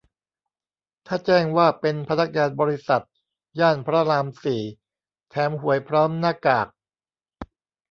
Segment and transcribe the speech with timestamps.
[1.07, 3.03] ถ้าแจ้งว่าเป็นพนักงานบริษัท
[3.59, 4.61] ย่านพระรามสี่
[5.29, 6.67] แถมหวยพร้อมหน้ากาก